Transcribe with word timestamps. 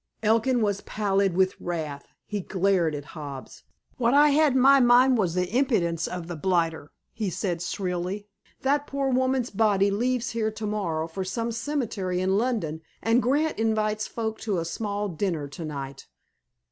Elkin 0.23 0.63
was 0.63 0.81
pallid 0.81 1.35
with 1.35 1.53
wrath. 1.61 2.07
He 2.25 2.39
glared 2.41 2.95
at 2.95 3.05
Hobbs. 3.13 3.61
"What 3.97 4.15
I 4.15 4.29
had 4.29 4.53
in 4.53 4.59
my 4.59 4.79
mind 4.79 5.19
was 5.19 5.35
the 5.35 5.55
impudence 5.55 6.07
of 6.07 6.25
the 6.25 6.35
blighter," 6.35 6.89
he 7.13 7.29
said 7.29 7.61
shrilly. 7.61 8.27
"That 8.61 8.87
poor 8.87 9.09
woman's 9.11 9.51
body 9.51 9.91
leaves 9.91 10.31
here 10.31 10.49
to 10.49 10.65
morrow 10.65 11.07
for 11.07 11.23
some 11.23 11.51
cemetery 11.51 12.19
in 12.19 12.35
London, 12.35 12.81
and 13.03 13.21
Grant 13.21 13.59
invites 13.59 14.07
folk 14.07 14.39
to 14.39 14.57
a 14.57 14.65
small 14.65 15.07
dinner 15.07 15.47
to 15.49 15.63
night!" 15.65 16.07